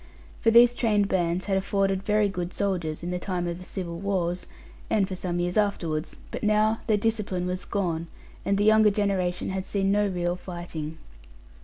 [0.39, 3.99] For these trained bands had afforded very good soldiers, in the time of the civil
[3.99, 4.47] wars,
[4.89, 8.07] and for some years afterwards; but now their discipline was gone;
[8.43, 10.97] and the younger generation had seen no real fighting.